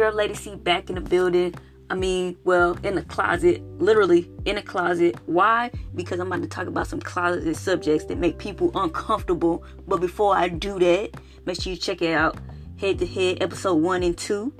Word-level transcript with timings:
girl 0.00 0.14
Lady 0.14 0.32
C 0.32 0.54
back 0.54 0.88
in 0.88 0.94
the 0.94 1.02
building. 1.02 1.54
I 1.90 1.94
mean, 1.94 2.38
well, 2.44 2.78
in 2.84 2.94
the 2.94 3.02
closet, 3.02 3.62
literally 3.78 4.30
in 4.46 4.56
a 4.56 4.62
closet. 4.62 5.14
Why? 5.26 5.70
Because 5.94 6.20
I'm 6.20 6.28
about 6.28 6.40
to 6.40 6.48
talk 6.48 6.68
about 6.68 6.86
some 6.86 7.00
closeted 7.00 7.54
subjects 7.54 8.06
that 8.06 8.16
make 8.16 8.38
people 8.38 8.70
uncomfortable. 8.74 9.62
But 9.86 10.00
before 10.00 10.34
I 10.34 10.48
do 10.48 10.78
that, 10.78 11.10
make 11.44 11.60
sure 11.60 11.74
you 11.74 11.78
check 11.78 12.00
it 12.00 12.14
out. 12.14 12.38
Head 12.78 12.98
to 13.00 13.06
Head, 13.06 13.42
episode 13.42 13.74
one 13.74 14.02
and 14.02 14.16
two. 14.16 14.54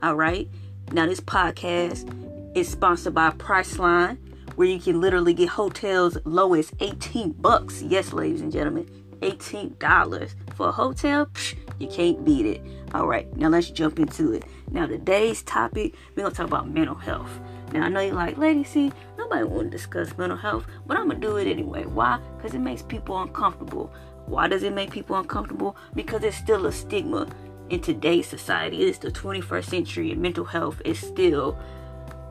All 0.00 0.14
right. 0.14 0.48
Now, 0.92 1.06
this 1.06 1.20
podcast 1.20 2.08
is 2.56 2.68
sponsored 2.68 3.14
by 3.14 3.30
Priceline, 3.30 4.16
where 4.54 4.68
you 4.68 4.78
can 4.78 5.00
literally 5.00 5.34
get 5.34 5.48
hotels 5.48 6.18
low 6.24 6.54
as 6.54 6.70
18 6.78 7.32
bucks. 7.32 7.82
Yes, 7.82 8.12
ladies 8.12 8.42
and 8.42 8.52
gentlemen, 8.52 8.88
$18 9.24 10.34
for 10.54 10.68
a 10.68 10.72
hotel. 10.72 11.26
Psh, 11.26 11.56
you 11.78 11.88
can't 11.88 12.24
beat 12.24 12.46
it. 12.46 12.62
All 12.92 13.06
right, 13.06 13.34
now 13.36 13.48
let's 13.48 13.70
jump 13.70 13.98
into 13.98 14.32
it. 14.32 14.44
Now, 14.70 14.86
today's 14.86 15.42
topic, 15.42 15.94
we're 16.14 16.22
gonna 16.22 16.34
talk 16.34 16.46
about 16.46 16.68
mental 16.68 16.94
health. 16.94 17.30
Now, 17.72 17.84
I 17.84 17.88
know 17.88 18.00
you're 18.00 18.14
like, 18.14 18.38
Lady 18.38 18.64
C, 18.64 18.92
nobody 19.18 19.44
want 19.44 19.70
to 19.70 19.76
discuss 19.76 20.16
mental 20.16 20.38
health, 20.38 20.66
but 20.86 20.96
I'm 20.96 21.08
gonna 21.08 21.20
do 21.20 21.36
it 21.36 21.48
anyway. 21.48 21.84
Why? 21.86 22.20
Because 22.36 22.54
it 22.54 22.60
makes 22.60 22.82
people 22.82 23.20
uncomfortable. 23.20 23.92
Why 24.26 24.46
does 24.46 24.62
it 24.62 24.72
make 24.72 24.90
people 24.90 25.16
uncomfortable? 25.16 25.76
Because 25.94 26.22
it's 26.22 26.36
still 26.36 26.66
a 26.66 26.72
stigma 26.72 27.26
in 27.70 27.80
today's 27.80 28.26
society. 28.26 28.84
It's 28.84 28.98
the 28.98 29.10
21st 29.10 29.64
century, 29.64 30.12
and 30.12 30.20
mental 30.20 30.44
health 30.44 30.80
is 30.84 30.98
still 30.98 31.58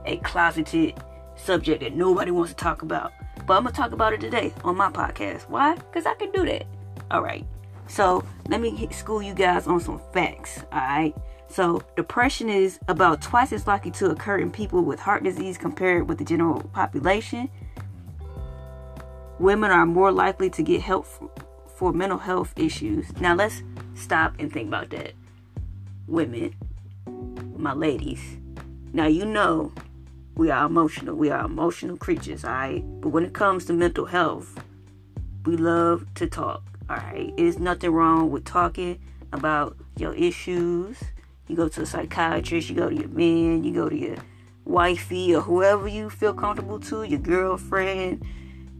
a 0.05 0.17
closeted 0.17 0.95
subject 1.35 1.81
that 1.81 1.95
nobody 1.95 2.31
wants 2.31 2.51
to 2.51 2.57
talk 2.57 2.83
about. 2.83 3.11
But 3.45 3.57
I'm 3.57 3.63
gonna 3.63 3.75
talk 3.75 3.91
about 3.91 4.13
it 4.13 4.21
today 4.21 4.53
on 4.63 4.77
my 4.77 4.89
podcast. 4.89 5.49
Why? 5.49 5.75
Because 5.75 6.05
I 6.05 6.13
can 6.13 6.31
do 6.31 6.45
that. 6.45 6.65
All 7.11 7.21
right. 7.21 7.45
So 7.87 8.23
let 8.47 8.61
me 8.61 8.87
school 8.91 9.21
you 9.21 9.33
guys 9.33 9.67
on 9.67 9.79
some 9.79 10.01
facts. 10.13 10.59
All 10.71 10.79
right. 10.79 11.15
So 11.47 11.83
depression 11.95 12.49
is 12.49 12.79
about 12.87 13.21
twice 13.21 13.53
as 13.53 13.67
likely 13.67 13.91
to 13.91 14.09
occur 14.09 14.39
in 14.39 14.49
people 14.49 14.83
with 14.83 14.99
heart 14.99 15.23
disease 15.23 15.57
compared 15.57 16.09
with 16.09 16.17
the 16.17 16.25
general 16.25 16.61
population. 16.73 17.49
Women 19.39 19.71
are 19.71 19.85
more 19.85 20.11
likely 20.11 20.49
to 20.51 20.63
get 20.63 20.81
help 20.81 21.05
for 21.75 21.93
mental 21.93 22.17
health 22.17 22.53
issues. 22.55 23.05
Now 23.19 23.35
let's 23.35 23.61
stop 23.93 24.33
and 24.39 24.51
think 24.51 24.69
about 24.69 24.89
that. 24.91 25.13
Women, 26.07 26.55
my 27.55 27.73
ladies. 27.73 28.21
Now 28.93 29.07
you 29.07 29.25
know 29.25 29.71
we 30.35 30.49
are 30.49 30.65
emotional. 30.65 31.15
We 31.15 31.29
are 31.29 31.45
emotional 31.45 31.97
creatures, 31.97 32.43
alright? 32.43 32.83
But 33.01 33.09
when 33.09 33.25
it 33.25 33.33
comes 33.33 33.65
to 33.65 33.73
mental 33.73 34.05
health, 34.05 34.59
we 35.45 35.57
love 35.57 36.07
to 36.15 36.27
talk. 36.27 36.63
Alright, 36.89 37.35
there's 37.37 37.59
nothing 37.59 37.91
wrong 37.91 38.29
with 38.29 38.43
talking 38.43 38.99
about 39.31 39.77
your 39.97 40.13
issues. 40.15 41.01
You 41.47 41.55
go 41.55 41.69
to 41.69 41.81
a 41.81 41.85
psychiatrist, 41.85 42.69
you 42.69 42.75
go 42.75 42.89
to 42.89 42.95
your 42.95 43.07
man, 43.07 43.63
you 43.63 43.73
go 43.73 43.87
to 43.87 43.95
your 43.95 44.17
wifey 44.65 45.33
or 45.33 45.41
whoever 45.41 45.87
you 45.87 46.09
feel 46.09 46.33
comfortable 46.33 46.79
to, 46.81 47.03
your 47.03 47.19
girlfriend, 47.19 48.25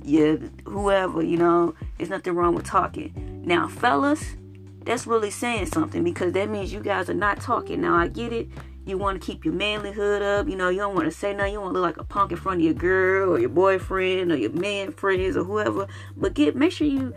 your 0.04 0.38
whoever, 0.66 1.22
you 1.22 1.38
know, 1.38 1.76
there's 1.98 2.10
nothing 2.10 2.34
wrong 2.34 2.56
with 2.56 2.66
talking. 2.66 3.42
Now, 3.46 3.70
fellas, 3.70 4.36
that's 4.84 5.08
really 5.08 5.32
saying 5.32 5.68
something 5.68 6.04
because 6.04 6.34
that 6.34 6.50
means 6.50 6.74
you 6.74 6.82
guys 6.82 7.10
are 7.10 7.14
not 7.14 7.40
talking. 7.40 7.82
Now, 7.82 7.96
I 7.96 8.08
get 8.08 8.34
it. 8.34 8.50
You 8.86 8.98
want 8.98 9.22
to 9.22 9.26
keep 9.26 9.46
your 9.46 9.54
manlyhood 9.54 10.22
up. 10.22 10.50
You 10.50 10.58
know, 10.58 10.68
you 10.68 10.80
don't 10.80 10.94
want 10.94 11.06
to 11.06 11.12
say 11.12 11.34
nothing. 11.34 11.54
You 11.54 11.62
want 11.62 11.74
to 11.74 11.80
look 11.80 11.96
like 11.96 11.98
a 11.98 12.04
punk 12.04 12.32
in 12.32 12.38
front 12.38 12.60
of 12.60 12.66
your 12.66 12.74
girl 12.74 13.30
or 13.30 13.40
your 13.40 13.48
boyfriend 13.48 14.30
or 14.34 14.36
your 14.36 14.52
man 14.52 14.92
friends 14.92 15.38
or 15.38 15.46
whoever. 15.46 15.88
But 16.18 16.34
get 16.34 16.58
make 16.58 16.74
sure 16.74 16.86
you 16.86 17.14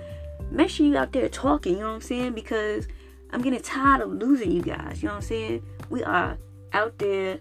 make 0.51 0.71
sure 0.71 0.87
you 0.87 0.97
out 0.97 1.13
there 1.13 1.29
talking, 1.29 1.75
you 1.75 1.81
know 1.81 1.89
what 1.89 1.95
I'm 1.97 2.01
saying? 2.01 2.33
Because 2.33 2.89
I'm 3.31 3.43
getting 3.43 3.61
tired 3.61 4.03
of 4.03 4.11
losing 4.11 4.53
you 4.53 4.63
guys, 4.63 5.03
you 5.03 5.09
know 5.09 5.15
what 5.15 5.23
I'm 5.23 5.29
saying? 5.29 5.63
We 5.91 6.05
are 6.05 6.39
out 6.73 6.99
there 6.99 7.41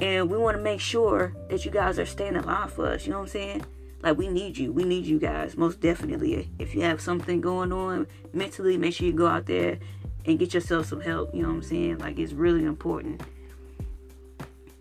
and 0.00 0.30
we 0.30 0.36
want 0.36 0.56
to 0.56 0.62
make 0.62 0.80
sure 0.80 1.34
that 1.48 1.64
you 1.64 1.70
guys 1.70 1.98
are 1.98 2.06
staying 2.06 2.36
alive 2.36 2.72
for 2.72 2.86
us, 2.86 3.06
you 3.06 3.12
know 3.12 3.18
what 3.18 3.24
I'm 3.24 3.30
saying? 3.30 3.66
Like 4.02 4.18
we 4.18 4.28
need 4.28 4.58
you. 4.58 4.72
We 4.72 4.84
need 4.84 5.06
you 5.06 5.18
guys 5.18 5.56
most 5.56 5.80
definitely. 5.80 6.50
If 6.58 6.74
you 6.74 6.82
have 6.82 7.00
something 7.00 7.40
going 7.40 7.72
on 7.72 8.06
mentally, 8.32 8.76
make 8.76 8.94
sure 8.94 9.06
you 9.06 9.12
go 9.12 9.26
out 9.26 9.46
there 9.46 9.78
and 10.26 10.38
get 10.38 10.54
yourself 10.54 10.86
some 10.86 11.00
help, 11.00 11.34
you 11.34 11.42
know 11.42 11.48
what 11.48 11.54
I'm 11.54 11.62
saying? 11.62 11.98
Like 11.98 12.18
it's 12.18 12.32
really 12.32 12.64
important. 12.64 13.22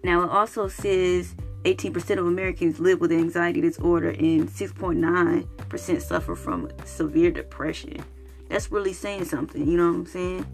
Now 0.03 0.23
it 0.23 0.29
also 0.29 0.67
says 0.67 1.33
18% 1.65 2.19
of 2.19 2.27
Americans 2.27 2.79
live 2.79 3.01
with 3.01 3.11
anxiety 3.11 3.59
disorder 3.59 4.09
and 4.11 4.47
6.9% 4.47 6.01
suffer 6.01 6.35
from 6.35 6.71
severe 6.85 7.31
depression. 7.31 8.03
That's 8.49 8.71
really 8.71 8.93
saying 8.93 9.25
something, 9.25 9.67
you 9.67 9.77
know 9.77 9.87
what 9.87 9.95
I'm 9.95 10.05
saying? 10.05 10.45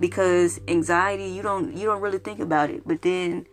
Because 0.00 0.60
anxiety, 0.68 1.26
you 1.26 1.42
don't 1.42 1.76
you 1.76 1.86
don't 1.86 2.00
really 2.00 2.18
think 2.18 2.40
about 2.40 2.70
it, 2.70 2.82
but 2.86 3.02
then 3.02 3.46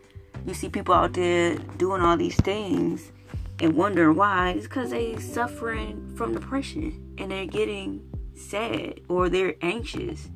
you 0.46 0.54
see 0.54 0.68
people 0.68 0.94
out 0.94 1.12
there 1.12 1.56
doing 1.76 2.00
all 2.00 2.16
these 2.16 2.36
things 2.36 3.12
and 3.60 3.76
wondering 3.76 4.16
why. 4.16 4.50
It's 4.50 4.66
because 4.66 4.90
they 4.90 5.18
suffering 5.18 6.14
from 6.16 6.32
depression 6.32 7.14
and 7.18 7.30
they're 7.30 7.46
getting 7.46 8.02
sad 8.34 9.00
or 9.08 9.28
they're 9.28 9.54
anxious. 9.60 10.30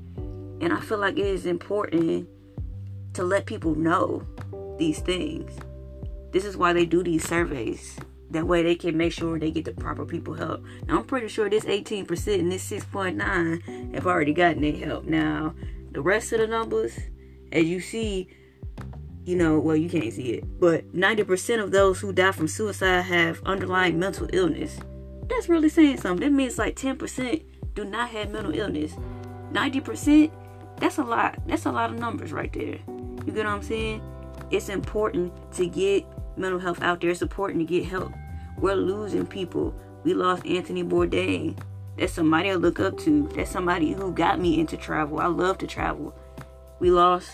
And 0.61 0.73
I 0.73 0.81
feel 0.81 0.99
like 0.99 1.19
it 1.19 1.27
is 1.27 1.47
important 1.47 2.29
to 3.15 3.23
let 3.23 3.47
people 3.47 3.75
know 3.75 4.27
these 4.79 5.01
things. 5.01 5.59
This 6.35 6.45
is 6.45 6.57
why 6.57 6.73
they 6.73 6.85
do 6.85 7.05
these 7.05 7.27
surveys. 7.29 7.97
That 8.33 8.49
way 8.49 8.65
they 8.65 8.75
can 8.75 8.97
make 8.97 9.13
sure 9.13 9.39
they 9.39 9.53
get 9.53 9.67
the 9.67 9.73
proper 9.73 10.05
people 10.05 10.35
help. 10.35 10.65
Now 10.89 10.99
I'm 10.99 11.05
pretty 11.05 11.29
sure 11.29 11.49
this 11.49 11.65
18% 11.65 12.41
and 12.41 12.51
this 12.51 12.69
6.9 12.69 13.95
have 13.95 14.07
already 14.09 14.33
gotten 14.33 14.63
their 14.63 14.73
help. 14.73 15.05
Now 15.05 15.55
the 15.93 16.03
rest 16.03 16.33
of 16.33 16.41
the 16.41 16.49
numbers, 16.49 16.99
as 17.53 17.67
you 17.67 17.79
see, 17.79 18.27
you 19.25 19.37
know, 19.37 19.61
well 19.61 19.77
you 19.77 19.89
can't 19.89 20.13
see 20.13 20.33
it, 20.33 20.59
but 20.59 20.93
90% 20.93 21.63
of 21.63 21.71
those 21.71 22.01
who 22.01 22.13
die 22.13 22.33
from 22.33 22.49
suicide 22.49 23.03
have 23.03 23.41
underlying 23.45 24.01
mental 24.01 24.29
illness. 24.33 24.81
That's 25.29 25.49
really 25.49 25.69
saying 25.69 25.99
something. 25.99 26.29
That 26.29 26.37
means 26.37 26.59
like 26.59 26.75
10% 26.75 27.45
do 27.75 27.85
not 27.85 28.09
have 28.09 28.31
mental 28.31 28.59
illness. 28.59 28.97
90%, 29.53 30.33
that's 30.81 30.99
a 30.99 31.05
lot. 31.05 31.39
That's 31.47 31.67
a 31.67 31.71
lot 31.71 31.91
of 31.91 32.01
numbers 32.01 32.33
right 32.33 32.53
there. 32.53 32.81
You 33.25 33.33
get 33.33 33.37
what 33.37 33.47
I'm 33.47 33.63
saying? 33.63 34.03
It's 34.51 34.69
important 34.69 35.33
to 35.53 35.67
get 35.67 36.05
mental 36.37 36.59
health 36.59 36.83
out 36.83 37.01
there. 37.01 37.15
supporting 37.15 37.59
to 37.59 37.65
get 37.65 37.87
help. 37.87 38.13
We're 38.59 38.75
losing 38.75 39.27
people. 39.27 39.75
We 40.05 40.15
lost 40.15 40.47
Anthony 40.47 40.85
Bourdain. 40.85 41.59
That's 41.99 42.13
somebody 42.13 42.51
I 42.51 42.55
look 42.55 42.81
up 42.81 42.99
to. 43.01 43.29
That's 43.35 43.51
somebody 43.51 43.93
who 43.93 44.13
got 44.13 44.41
me 44.41 44.59
into 44.61 44.77
travel. 44.77 45.21
I 45.21 45.27
love 45.27 45.59
to 45.59 45.67
travel. 45.67 46.15
We 46.81 46.91
lost 46.91 47.31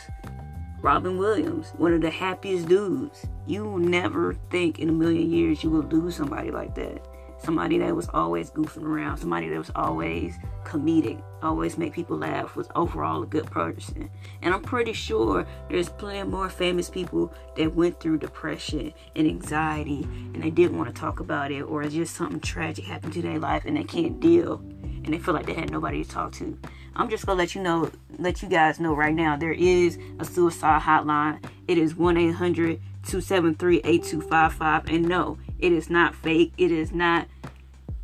Robin 0.82 1.18
Williams, 1.18 1.72
one 1.76 1.92
of 1.92 2.00
the 2.00 2.10
happiest 2.10 2.68
dudes. 2.68 3.26
You 3.46 3.78
never 3.78 4.34
think 4.50 4.78
in 4.78 4.88
a 4.88 4.92
million 4.92 5.30
years 5.30 5.62
you 5.62 5.70
will 5.70 5.82
lose 5.82 6.16
somebody 6.16 6.50
like 6.50 6.74
that 6.76 7.09
somebody 7.42 7.78
that 7.78 7.94
was 7.94 8.08
always 8.08 8.50
goofing 8.50 8.82
around, 8.82 9.18
somebody 9.18 9.48
that 9.48 9.58
was 9.58 9.70
always 9.74 10.36
comedic, 10.64 11.22
always 11.42 11.78
make 11.78 11.92
people 11.92 12.16
laugh, 12.16 12.56
was 12.56 12.68
overall 12.74 13.22
a 13.22 13.26
good 13.26 13.46
person. 13.50 14.10
And 14.42 14.54
I'm 14.54 14.62
pretty 14.62 14.92
sure 14.92 15.46
there's 15.68 15.88
plenty 15.88 16.28
more 16.28 16.48
famous 16.48 16.90
people 16.90 17.32
that 17.56 17.74
went 17.74 18.00
through 18.00 18.18
depression 18.18 18.92
and 19.16 19.26
anxiety 19.26 20.02
and 20.02 20.42
they 20.42 20.50
didn't 20.50 20.76
want 20.76 20.94
to 20.94 21.00
talk 21.00 21.20
about 21.20 21.50
it 21.50 21.62
or 21.62 21.84
just 21.84 22.14
something 22.14 22.40
tragic 22.40 22.84
happened 22.84 23.12
to 23.14 23.22
their 23.22 23.38
life 23.38 23.64
and 23.64 23.76
they 23.76 23.84
can't 23.84 24.20
deal 24.20 24.62
and 24.82 25.14
they 25.14 25.18
feel 25.18 25.34
like 25.34 25.46
they 25.46 25.54
had 25.54 25.70
nobody 25.70 26.04
to 26.04 26.10
talk 26.10 26.32
to. 26.32 26.58
I'm 26.94 27.08
just 27.08 27.24
gonna 27.24 27.38
let 27.38 27.54
you 27.54 27.62
know, 27.62 27.90
let 28.18 28.42
you 28.42 28.48
guys 28.48 28.80
know 28.80 28.94
right 28.94 29.14
now, 29.14 29.36
there 29.36 29.52
is 29.52 29.98
a 30.18 30.24
suicide 30.24 30.82
hotline. 30.82 31.42
It 31.68 31.78
is 31.78 31.94
1 31.94 32.16
800 32.16 32.80
273 33.04 33.78
8255. 33.78 34.88
And 34.88 35.08
no, 35.08 35.38
it 35.62 35.72
is 35.72 35.90
not 35.90 36.14
fake. 36.14 36.52
It 36.58 36.70
is 36.70 36.92
not 36.92 37.28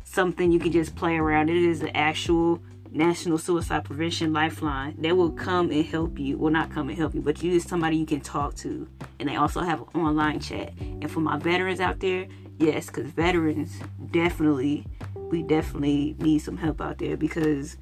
something 0.03 0.51
you 0.51 0.59
can 0.59 0.71
just 0.71 0.95
play 0.95 1.17
around. 1.17 1.49
It 1.49 1.63
is 1.63 1.79
the 1.79 1.95
actual 1.95 2.61
National 2.91 3.37
Suicide 3.37 3.83
Prevention 3.83 4.33
Lifeline. 4.33 4.95
They 4.97 5.11
will 5.11 5.31
come 5.31 5.71
and 5.71 5.85
help 5.85 6.17
you. 6.17 6.37
Will 6.37 6.51
not 6.51 6.71
come 6.71 6.89
and 6.89 6.97
help 6.97 7.13
you, 7.13 7.21
but 7.21 7.43
you 7.43 7.53
is 7.53 7.63
somebody 7.63 7.97
you 7.97 8.05
can 8.05 8.21
talk 8.21 8.55
to. 8.55 8.87
And 9.19 9.27
they 9.27 9.35
also 9.35 9.61
have 9.61 9.81
an 9.81 10.01
online 10.01 10.39
chat. 10.39 10.73
And 10.79 11.09
for 11.09 11.19
my 11.19 11.37
veterans 11.37 11.79
out 11.79 11.99
there, 11.99 12.27
yes, 12.57 12.87
because 12.87 13.09
veterans 13.11 13.79
definitely, 14.11 14.85
we 15.15 15.43
definitely 15.43 16.15
need 16.19 16.39
some 16.39 16.57
help 16.57 16.81
out 16.81 16.97
there 16.97 17.17
because 17.17 17.77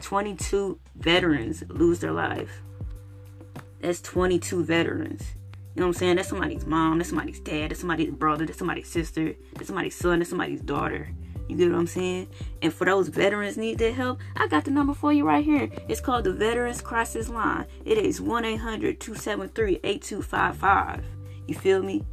22 0.00 0.78
veterans 0.96 1.64
lose 1.68 2.00
their 2.00 2.12
life. 2.12 2.62
That's 3.80 4.00
22 4.00 4.64
veterans. 4.64 5.22
You 5.74 5.80
know 5.80 5.86
what 5.86 5.96
I'm 5.96 6.00
saying? 6.00 6.16
That's 6.16 6.28
somebody's 6.28 6.66
mom, 6.66 6.98
that's 6.98 7.08
somebody's 7.08 7.40
dad, 7.40 7.70
that's 7.70 7.80
somebody's 7.80 8.10
brother, 8.10 8.44
that's 8.44 8.58
somebody's 8.58 8.88
sister, 8.88 9.34
that's 9.54 9.68
somebody's 9.68 9.94
son, 9.94 10.18
that's 10.18 10.28
somebody's 10.28 10.60
daughter. 10.60 11.08
You 11.48 11.56
get 11.56 11.70
what 11.70 11.78
I'm 11.78 11.86
saying? 11.86 12.26
And 12.60 12.70
for 12.72 12.84
those 12.84 13.06
veterans 13.08 13.56
need 13.56 13.78
that 13.78 13.94
help, 13.94 14.20
I 14.36 14.48
got 14.48 14.64
the 14.64 14.70
number 14.70 14.94
for 14.94 15.12
you 15.12 15.26
right 15.26 15.44
here. 15.44 15.68
It's 15.88 16.00
called 16.00 16.24
the 16.24 16.32
Veterans 16.32 16.80
Crisis 16.80 17.28
Line. 17.28 17.66
It 17.84 17.98
is 17.98 18.20
1-800-273-8255. 18.20 21.02
You 21.48 21.54
feel 21.54 21.82
me? 21.82 22.04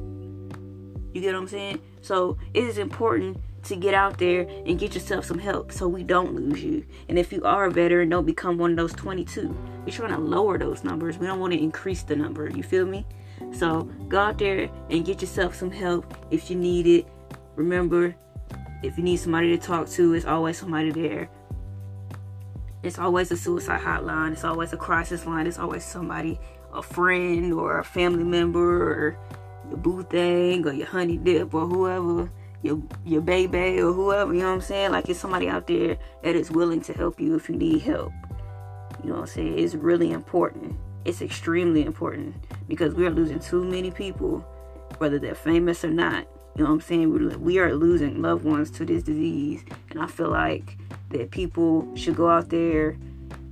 You 1.13 1.21
get 1.21 1.33
what 1.33 1.41
I'm 1.41 1.47
saying? 1.47 1.81
So 2.01 2.37
it 2.53 2.63
is 2.63 2.77
important 2.77 3.37
to 3.63 3.75
get 3.75 3.93
out 3.93 4.17
there 4.17 4.47
and 4.65 4.79
get 4.79 4.93
yourself 4.93 5.25
some 5.25 5.39
help 5.39 5.71
so 5.73 5.87
we 5.87 6.03
don't 6.03 6.33
lose 6.33 6.63
you. 6.63 6.85
And 7.09 7.19
if 7.19 7.33
you 7.33 7.43
are 7.43 7.65
a 7.65 7.71
veteran, 7.71 8.07
don't 8.07 8.25
become 8.25 8.57
one 8.57 8.71
of 8.71 8.77
those 8.77 8.93
22. 8.93 9.49
We're 9.85 9.91
trying 9.91 10.13
to 10.13 10.19
lower 10.19 10.57
those 10.57 10.85
numbers. 10.85 11.17
We 11.17 11.27
don't 11.27 11.39
want 11.39 11.53
to 11.53 11.59
increase 11.59 12.03
the 12.03 12.15
number. 12.15 12.49
You 12.49 12.63
feel 12.63 12.85
me? 12.85 13.05
So 13.51 13.83
go 14.07 14.19
out 14.19 14.37
there 14.37 14.69
and 14.89 15.05
get 15.05 15.21
yourself 15.21 15.55
some 15.55 15.71
help 15.71 16.13
if 16.31 16.49
you 16.49 16.55
need 16.55 16.87
it. 16.87 17.07
Remember, 17.55 18.15
if 18.83 18.97
you 18.97 19.03
need 19.03 19.17
somebody 19.17 19.49
to 19.49 19.57
talk 19.57 19.89
to, 19.89 20.13
it's 20.13 20.25
always 20.25 20.57
somebody 20.57 20.91
there. 20.91 21.29
It's 22.83 22.99
always 22.99 23.31
a 23.31 23.37
suicide 23.37 23.81
hotline. 23.81 24.33
It's 24.33 24.43
always 24.43 24.71
a 24.73 24.77
crisis 24.77 25.25
line. 25.25 25.47
It's 25.47 25.59
always 25.59 25.83
somebody, 25.83 26.39
a 26.73 26.81
friend 26.81 27.53
or 27.53 27.79
a 27.79 27.83
family 27.83 28.23
member 28.23 28.93
or 28.93 29.17
your 29.69 29.77
boo 29.77 30.03
thing 30.03 30.65
or 30.65 30.73
your 30.73 30.87
honey 30.87 31.17
dip 31.17 31.53
or 31.53 31.65
whoever, 31.65 32.31
your 32.61 32.81
your 33.05 33.21
baby 33.21 33.79
or 33.79 33.91
whoever, 33.91 34.33
you 34.33 34.41
know 34.41 34.47
what 34.47 34.55
I'm 34.55 34.61
saying? 34.61 34.91
Like 34.91 35.09
it's 35.09 35.19
somebody 35.19 35.49
out 35.49 35.67
there 35.67 35.97
that 36.23 36.35
is 36.35 36.51
willing 36.51 36.81
to 36.81 36.93
help 36.93 37.19
you 37.19 37.35
if 37.35 37.49
you 37.49 37.55
need 37.55 37.81
help. 37.81 38.13
You 39.03 39.09
know 39.09 39.15
what 39.15 39.21
I'm 39.21 39.27
saying? 39.27 39.59
It's 39.59 39.75
really 39.75 40.11
important. 40.11 40.75
It's 41.05 41.21
extremely 41.21 41.83
important 41.83 42.35
because 42.67 42.93
we 42.93 43.05
are 43.05 43.11
losing 43.11 43.39
too 43.39 43.63
many 43.63 43.91
people, 43.91 44.39
whether 44.97 45.19
they're 45.19 45.35
famous 45.35 45.83
or 45.83 45.89
not. 45.89 46.27
You 46.57 46.63
know 46.63 46.71
what 46.71 46.75
I'm 46.77 46.81
saying? 46.81 47.43
We 47.43 47.59
are 47.59 47.75
losing 47.75 48.19
loved 48.19 48.43
ones 48.43 48.71
to 48.71 48.85
this 48.85 49.03
disease, 49.03 49.63
and 49.91 50.01
I 50.01 50.07
feel 50.07 50.31
like 50.31 50.75
that 51.11 51.29
people 51.29 51.95
should 51.95 52.15
go 52.15 52.27
out 52.27 52.49
there 52.49 52.97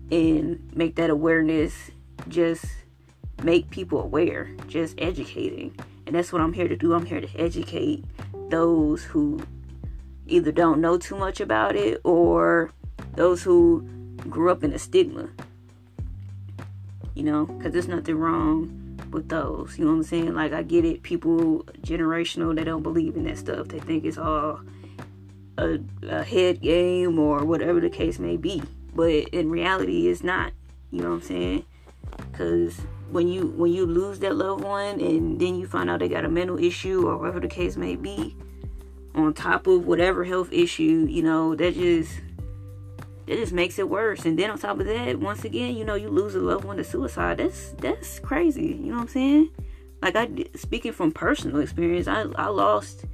and 0.10 0.60
make 0.76 0.96
that 0.96 1.12
awareness 1.12 1.92
just 2.30 2.66
make 3.44 3.70
people 3.70 4.02
aware, 4.02 4.50
just 4.68 4.96
educating. 4.98 5.76
And 6.08 6.16
that's 6.16 6.34
what 6.34 6.42
I'm 6.42 6.52
here 6.52 6.68
to 6.68 6.76
do. 6.76 6.96
I'm 6.96 7.06
here 7.06 7.22
to 7.22 7.30
educate 7.40 8.04
those 8.50 9.04
who 9.04 9.40
either 10.26 10.52
don't 10.52 10.82
know 10.82 10.98
too 10.98 11.16
much 11.16 11.40
about 11.40 11.76
it 11.76 12.02
or 12.04 12.72
those 13.14 13.44
who 13.44 13.88
grew 14.30 14.50
up 14.50 14.64
in 14.64 14.74
a 14.74 14.80
stigma. 14.80 15.30
You 17.14 17.24
know, 17.24 17.46
because 17.46 17.72
there's 17.72 17.88
nothing 17.88 18.16
wrong 18.16 18.85
with 19.16 19.30
those. 19.30 19.80
You 19.80 19.86
know 19.86 19.92
what 19.92 19.98
I'm 19.98 20.04
saying? 20.04 20.36
Like, 20.36 20.54
I 20.54 20.62
get 20.62 20.86
it. 20.86 21.02
People, 21.02 21.64
generational, 21.82 22.56
they 22.56 22.64
don't 22.64 22.84
believe 22.84 23.16
in 23.16 23.24
that 23.24 23.40
stuff. 23.40 23.70
They 23.70 23.80
think 23.80 24.06
it's 24.06 24.20
all 24.20 24.60
a, 25.58 25.80
a 26.04 26.24
head 26.24 26.62
game 26.62 27.18
or 27.18 27.44
whatever 27.44 27.80
the 27.80 27.90
case 27.90 28.20
may 28.20 28.38
be. 28.38 28.62
But 28.94 29.30
in 29.30 29.50
reality, 29.50 30.08
it's 30.08 30.24
not. 30.24 30.52
You 30.92 31.02
know 31.02 31.10
what 31.10 31.16
I'm 31.16 31.22
saying? 31.24 31.66
Because 32.32 32.80
when 33.12 33.28
you 33.28 33.48
when 33.58 33.74
you 33.74 33.86
lose 33.86 34.20
that 34.20 34.36
loved 34.36 34.64
one 34.64 35.00
and 35.00 35.40
then 35.40 35.56
you 35.56 35.68
find 35.68 35.90
out 35.90 36.00
they 36.00 36.08
got 36.08 36.26
a 36.26 36.30
mental 36.30 36.58
issue 36.58 37.08
or 37.08 37.18
whatever 37.18 37.40
the 37.40 37.48
case 37.48 37.76
may 37.76 37.96
be, 37.96 38.36
on 39.16 39.34
top 39.34 39.68
of 39.68 39.86
whatever 39.88 40.24
health 40.24 40.52
issue, 40.52 41.08
you 41.10 41.24
know, 41.24 41.56
that 41.56 41.74
just 41.74 42.12
that 43.26 43.38
just 43.38 43.54
makes 43.54 43.80
it 43.80 43.90
worse. 43.90 44.26
And 44.26 44.38
then 44.38 44.52
on 44.52 44.60
top 44.60 44.80
of 44.80 44.86
that, 44.86 45.20
once 45.20 45.44
again, 45.44 45.76
you 45.76 45.84
know, 45.84 45.96
you 45.96 46.10
lose 46.10 46.36
a 46.36 46.40
loved 46.40 46.66
one 46.66 46.78
to 46.78 46.84
suicide. 46.84 47.38
That's 47.38 47.70
that's 47.80 48.20
crazy. 48.20 48.68
You 48.68 48.92
know 48.92 48.96
what 48.96 49.02
I'm 49.02 49.08
saying? 49.08 49.50
Like 50.02 50.16
I 50.16 50.30
speaking 50.56 50.92
from 50.92 51.12
personal 51.12 51.60
experience, 51.62 52.08
I 52.08 52.26
I 52.36 52.48
lost 52.48 53.06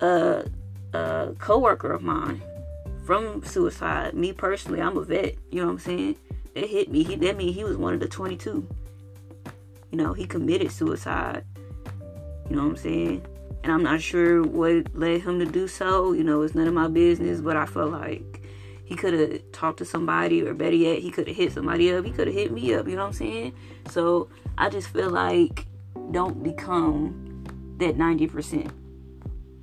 a 0.00 0.44
a 0.92 1.34
coworker 1.38 1.92
of 1.92 2.02
mine 2.02 2.42
from 3.04 3.42
suicide. 3.44 4.14
Me 4.14 4.32
personally, 4.32 4.80
I'm 4.80 4.96
a 4.96 5.02
vet. 5.02 5.34
You 5.50 5.60
know 5.60 5.66
what 5.66 5.72
I'm 5.72 5.78
saying? 5.78 6.16
That 6.54 6.68
hit 6.68 6.90
me. 6.90 7.02
He, 7.02 7.16
that 7.16 7.36
mean 7.36 7.52
he 7.52 7.64
was 7.64 7.76
one 7.76 7.94
of 7.94 8.00
the 8.00 8.08
22. 8.08 8.68
You 9.90 9.98
know, 9.98 10.12
he 10.12 10.26
committed 10.26 10.70
suicide. 10.70 11.44
You 12.48 12.56
know 12.56 12.64
what 12.64 12.70
I'm 12.70 12.76
saying? 12.76 13.26
And 13.62 13.72
I'm 13.72 13.82
not 13.82 14.02
sure 14.02 14.42
what 14.42 14.94
led 14.94 15.22
him 15.22 15.38
to 15.38 15.46
do 15.46 15.68
so. 15.68 16.12
You 16.12 16.24
know, 16.24 16.42
it's 16.42 16.54
none 16.54 16.68
of 16.68 16.74
my 16.74 16.88
business, 16.88 17.40
but 17.40 17.56
I 17.56 17.64
feel 17.64 17.88
like 17.88 18.41
he 18.92 18.98
could 18.98 19.14
have 19.14 19.52
talked 19.52 19.78
to 19.78 19.84
somebody, 19.84 20.42
or 20.42 20.52
better 20.54 20.76
yet, 20.76 20.98
he 20.98 21.10
could 21.10 21.26
have 21.26 21.36
hit 21.36 21.52
somebody 21.52 21.92
up. 21.92 22.04
He 22.04 22.10
could 22.10 22.26
have 22.26 22.36
hit 22.36 22.52
me 22.52 22.74
up. 22.74 22.86
You 22.86 22.96
know 22.96 23.02
what 23.02 23.08
I'm 23.08 23.12
saying? 23.14 23.54
So 23.88 24.28
I 24.58 24.68
just 24.68 24.88
feel 24.88 25.10
like 25.10 25.66
don't 26.10 26.42
become 26.42 27.44
that 27.78 27.96
90%. 27.96 28.70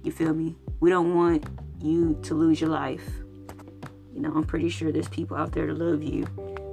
You 0.04 0.12
feel 0.12 0.34
me? 0.34 0.56
We 0.80 0.90
don't 0.90 1.14
want 1.14 1.46
you 1.80 2.18
to 2.24 2.34
lose 2.34 2.60
your 2.60 2.72
life. 2.72 3.08
You 4.16 4.22
know, 4.22 4.34
I'm 4.34 4.44
pretty 4.46 4.70
sure 4.70 4.92
there's 4.92 5.10
people 5.10 5.38
out 5.38 5.52
there 5.52 5.68
to 5.68 5.74
love 5.74 6.02
you 6.02 6.26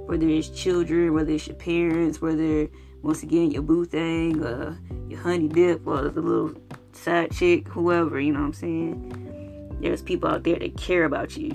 whether 0.07 0.27
it's 0.29 0.47
children, 0.47 1.13
whether 1.13 1.33
it's 1.33 1.47
your 1.47 1.55
parents, 1.57 2.21
whether 2.21 2.69
once 3.01 3.23
again 3.23 3.51
your 3.51 3.61
boo 3.61 3.83
thing, 3.83 4.41
uh, 4.41 4.73
your 5.09 5.19
honey 5.19 5.49
dip, 5.49 5.85
or 5.85 6.07
the 6.07 6.21
little 6.21 6.53
side 6.93 7.29
chick, 7.31 7.67
whoever, 7.67 8.17
you 8.17 8.31
know 8.31 8.39
what 8.39 8.45
I'm 8.45 8.53
saying? 8.53 9.77
There's 9.81 10.01
people 10.01 10.29
out 10.29 10.43
there 10.43 10.57
that 10.59 10.77
care 10.77 11.03
about 11.03 11.35
you. 11.35 11.51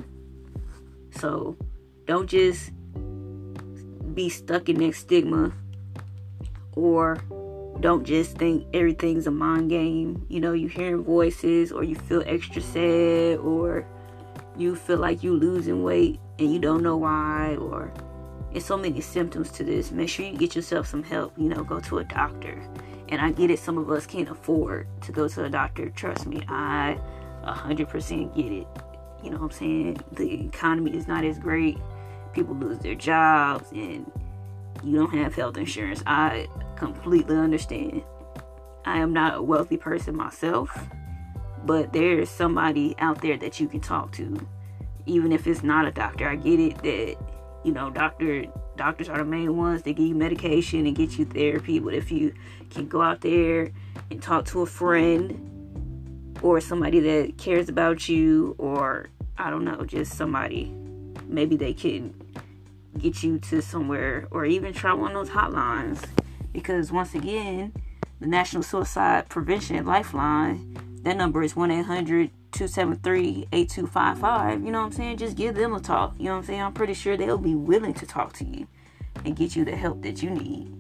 So 1.13 1.57
don't 2.07 2.29
just 2.29 2.73
be 4.15 4.29
stuck 4.29 4.69
in 4.69 4.79
that 4.79 4.95
stigma 4.95 5.53
or 6.75 7.23
don't 7.81 8.05
just 8.05 8.37
think 8.37 8.67
everything's 8.73 9.27
a 9.27 9.31
mind 9.31 9.71
game. 9.71 10.25
You 10.29 10.41
know, 10.41 10.53
you 10.53 10.69
hearing 10.69 11.03
voices 11.03 11.73
or 11.73 11.85
you 11.85 11.95
feel 11.95 12.23
extra 12.27 12.63
sad 12.63 13.39
or 13.39 13.87
you 14.57 14.77
feel 14.77 14.99
like 14.99 15.23
you 15.23 15.35
losing 15.35 15.83
weight 15.83 16.21
and 16.39 16.53
you 16.53 16.59
don't 16.59 16.83
know 16.83 16.97
why 16.97 17.57
or 17.57 17.93
it's 18.53 18.67
so 18.67 18.77
many 18.77 19.01
symptoms 19.01 19.51
to 19.53 19.65
this. 19.65 19.91
Make 19.91 20.09
sure 20.09 20.27
you 20.27 20.37
get 20.37 20.55
yourself 20.55 20.87
some 20.87 21.03
help. 21.03 21.33
You 21.39 21.49
know, 21.49 21.65
go 21.65 21.81
to 21.81 21.99
a 21.99 22.05
doctor. 22.05 22.63
And 23.09 23.21
I 23.21 23.31
get 23.31 23.51
it, 23.51 23.59
some 23.59 23.79
of 23.79 23.91
us 23.91 24.07
can't 24.07 24.29
afford 24.29 24.87
to 25.03 25.13
go 25.13 25.29
to 25.29 25.45
a 25.45 25.51
doctor. 25.51 25.91
Trust 25.91 26.27
me, 26.27 26.43
I 26.49 26.99
100% 27.45 28.35
get 28.35 28.53
it. 28.53 28.67
You 29.23 29.31
know 29.31 29.39
what 29.39 29.45
I'm 29.45 29.51
saying? 29.53 30.01
The 30.13 30.47
economy 30.47 30.97
is 30.97 31.07
not 31.07 31.25
as 31.25 31.39
great. 31.39 31.79
People 32.33 32.55
lose 32.55 32.79
their 32.79 32.95
jobs 32.95 33.71
and 33.73 34.11
you 34.83 34.97
don't 34.97 35.15
have 35.15 35.35
health 35.35 35.57
insurance. 35.57 36.03
I 36.07 36.49
completely 36.77 37.37
understand. 37.37 38.03
I 38.85 38.99
am 38.99 39.13
not 39.13 39.37
a 39.37 39.43
wealthy 39.43 39.77
person 39.77 40.17
myself, 40.17 40.89
but 41.65 41.93
there's 41.93 42.29
somebody 42.29 42.97
out 42.99 43.21
there 43.21 43.37
that 43.37 43.61
you 43.61 43.69
can 43.69 43.81
talk 43.81 44.13
to, 44.13 44.47
even 45.07 45.31
if 45.31 45.47
it's 45.47 45.63
not 45.63 45.87
a 45.87 45.93
doctor. 45.93 46.29
I 46.29 46.37
get 46.37 46.59
it 46.59 46.79
that 46.83 47.17
you 47.65 47.73
know, 47.73 47.91
doctor 47.91 48.45
doctors 48.77 49.09
are 49.09 49.19
the 49.19 49.25
main 49.25 49.57
ones 49.57 49.83
that 49.83 49.93
give 49.93 50.07
you 50.07 50.15
medication 50.15 50.87
and 50.87 50.97
get 50.97 51.19
you 51.19 51.25
therapy. 51.25 51.79
But 51.79 51.95
if 51.95 52.11
you 52.11 52.35
can 52.71 52.89
go 52.89 53.03
out 53.03 53.21
there 53.21 53.71
and 54.11 54.23
talk 54.23 54.47
to 54.47 54.63
a 54.63 54.67
friend 54.67 55.52
or 56.43 56.61
somebody 56.61 57.01
that 57.01 57.39
cares 57.39 57.69
about 57.69 58.09
you, 58.09 58.55
or 58.59 59.09
I 59.39 59.49
don't 59.51 59.65
know, 59.65 59.85
just 59.85 60.15
somebody, 60.15 60.75
maybe 61.27 61.57
they 61.57 61.73
can 61.73 62.15
get 62.99 63.23
you 63.23 63.39
to 63.39 63.63
somewhere, 63.63 64.27
or 64.31 64.45
even 64.45 64.73
try 64.73 64.93
one 64.93 65.17
of 65.17 65.27
those 65.27 65.35
hotlines. 65.35 66.05
Because 66.53 66.93
once 66.93 67.15
again, 67.15 67.73
the 68.21 68.27
National 68.27 68.63
Suicide 68.63 69.29
Prevention 69.29 69.87
Lifeline, 69.87 70.77
that 71.03 71.17
number 71.17 71.43
is 71.43 71.57
1 71.57 71.71
800 71.71 72.31
273 72.53 73.49
8255. 73.51 74.65
You 74.65 74.71
know 74.71 74.81
what 74.81 74.87
I'm 74.87 74.93
saying? 74.93 75.17
Just 75.17 75.37
give 75.37 75.55
them 75.55 75.73
a 75.73 75.81
talk. 75.81 76.15
You 76.19 76.27
know 76.27 76.33
what 76.33 76.37
I'm 76.39 76.45
saying? 76.45 76.63
I'm 76.63 76.73
pretty 76.73 76.95
sure 76.95 77.17
they'll 77.17 77.39
be 77.39 77.55
willing 77.55 77.95
to 77.95 78.07
talk 78.07 78.35
to 78.35 78.45
you 78.45 78.67
and 79.25 79.35
get 79.35 79.57
you 79.57 79.65
the 79.65 79.75
help 79.75 80.03
that 80.03 80.23
you 80.23 80.31
need. 80.31 80.71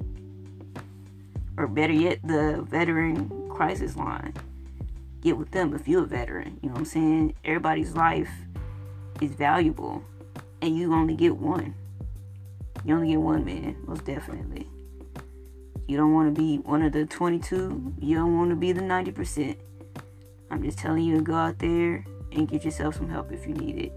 Or 1.57 1.67
better 1.67 1.93
yet, 1.93 2.19
the 2.23 2.63
veteran 2.69 3.49
crisis 3.49 3.97
line. 3.97 4.35
Get 5.23 5.39
with 5.39 5.53
them 5.53 5.75
if 5.75 5.89
you're 5.89 6.03
a 6.03 6.07
veteran. 6.07 6.59
You 6.63 6.69
know 6.69 6.75
what 6.75 6.81
I'm 6.81 6.85
saying? 6.85 7.35
Everybody's 7.45 7.95
life 7.95 8.31
is 9.21 9.33
valuable, 9.33 10.03
and 10.61 10.77
you 10.77 10.93
only 10.93 11.15
get 11.15 11.37
one. 11.37 11.75
You 12.85 12.97
only 12.97 13.11
get 13.11 13.21
one 13.21 13.45
man, 13.45 13.77
most 13.87 14.05
definitely. 14.05 14.69
You 15.87 15.97
don't 15.97 16.13
want 16.13 16.35
to 16.35 16.41
be 16.41 16.57
one 16.57 16.83
of 16.83 16.93
the 16.93 17.07
22. 17.07 17.95
You 18.01 18.17
don't 18.17 18.37
want 18.37 18.51
to 18.51 18.57
be 18.57 18.73
the 18.73 18.81
90%. 18.81 19.57
I'm 20.51 20.63
just 20.63 20.79
telling 20.79 21.05
you 21.05 21.17
to 21.17 21.23
go 21.23 21.35
out 21.35 21.59
there 21.61 22.05
and 22.33 22.49
get 22.49 22.65
yourself 22.65 22.97
some 22.97 23.09
help 23.09 23.31
if 23.31 23.47
you 23.47 23.55
need 23.55 23.79
it. 23.79 23.93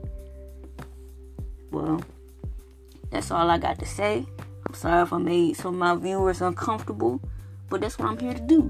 Well, 1.72 2.02
that's 3.10 3.32
all 3.32 3.50
I 3.50 3.58
got 3.58 3.80
to 3.80 3.86
say. 3.86 4.26
I'm 4.68 4.74
sorry 4.74 5.02
if 5.04 5.12
I 5.12 5.18
made 5.18 5.58
some 5.58 5.74
of 5.74 5.80
my 5.80 5.96
viewers 5.96 6.42
uncomfortable, 6.42 7.20
but 7.70 7.82
that's 7.82 7.98
what 7.98 8.10
I'm 8.10 8.20
here 8.20 8.34
to 8.34 8.42
do. 8.42 8.70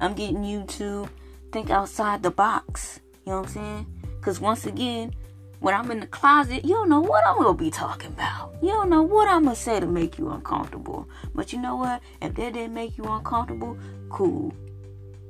I'm 0.00 0.14
getting 0.14 0.44
you 0.44 0.64
to 0.64 1.08
think 1.52 1.70
outside 1.70 2.22
the 2.22 2.30
box. 2.30 3.00
You 3.26 3.32
know 3.32 3.40
what 3.40 3.48
I'm 3.48 3.52
saying? 3.54 3.86
Because 4.18 4.40
once 4.40 4.66
again, 4.66 5.14
when 5.60 5.74
I'm 5.74 5.90
in 5.90 6.00
the 6.00 6.06
closet, 6.06 6.64
you 6.64 6.74
don't 6.74 6.88
know 6.88 7.00
what 7.00 7.26
I'm 7.26 7.36
gonna 7.36 7.54
be 7.54 7.70
talking 7.70 8.10
about. 8.10 8.54
You 8.62 8.68
don't 8.68 8.88
know 8.88 9.02
what 9.02 9.28
I'm 9.28 9.44
gonna 9.44 9.56
say 9.56 9.78
to 9.78 9.86
make 9.86 10.18
you 10.18 10.30
uncomfortable. 10.30 11.08
But 11.34 11.52
you 11.52 11.60
know 11.60 11.76
what? 11.76 12.02
If 12.22 12.34
that 12.34 12.54
didn't 12.54 12.74
make 12.74 12.96
you 12.96 13.04
uncomfortable, 13.04 13.78
cool. 14.08 14.54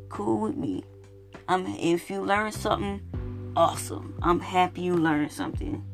Cool 0.09 0.41
with 0.41 0.57
me. 0.57 0.85
I'm 1.49 1.67
if 1.67 2.11
you 2.11 2.21
learn 2.21 2.53
something, 2.53 3.01
awesome. 3.57 4.15
I'm 4.23 4.41
happy 4.41 4.83
you 4.83 4.97
learned 4.97 5.33
something. 5.33 5.85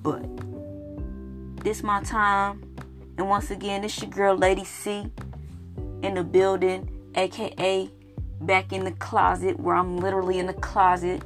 But 0.00 0.24
this 1.64 1.82
my 1.82 2.02
time. 2.02 2.62
And 3.16 3.28
once 3.28 3.50
again, 3.50 3.82
this 3.82 4.00
your 4.00 4.10
girl 4.10 4.36
Lady 4.36 4.64
C 4.64 5.10
in 6.02 6.14
the 6.14 6.24
building, 6.24 6.88
aka 7.14 7.90
back 8.46 8.72
in 8.72 8.84
the 8.84 8.92
closet 8.92 9.58
where 9.58 9.76
I'm 9.76 9.96
literally 9.98 10.38
in 10.38 10.46
the 10.46 10.54
closet 10.54 11.22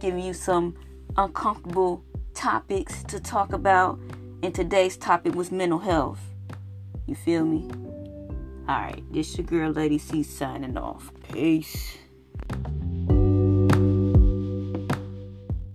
giving 0.00 0.24
you 0.24 0.32
some 0.32 0.74
uncomfortable 1.16 2.04
topics 2.34 3.02
to 3.04 3.20
talk 3.20 3.52
about. 3.52 3.98
And 4.42 4.54
today's 4.54 4.96
topic 4.96 5.34
was 5.34 5.50
mental 5.50 5.78
health. 5.78 6.20
You 7.06 7.14
feel 7.14 7.44
me? 7.44 7.68
Alright, 8.68 9.02
this 9.12 9.36
your 9.38 9.46
girl 9.46 9.70
Lady 9.70 9.98
C 9.98 10.22
signing 10.22 10.76
off. 10.76 11.10
Peace. 11.32 11.96